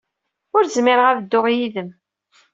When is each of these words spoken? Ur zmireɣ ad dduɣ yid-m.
Ur 0.55 0.63
zmireɣ 0.75 1.07
ad 1.09 1.19
dduɣ 1.21 1.45
yid-m. 1.55 1.89